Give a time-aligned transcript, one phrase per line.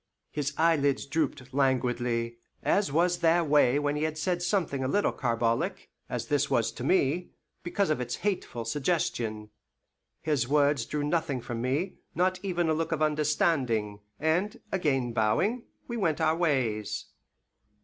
[0.31, 5.11] His eyelids drooped languidly, as was their way when he had said something a little
[5.11, 7.29] carbolic, as this was to me,
[7.61, 9.51] because of its hateful suggestion.
[10.23, 15.65] His words drew nothing from me, not even a look of understanding, and, again bowing,
[15.87, 17.05] we went our ways.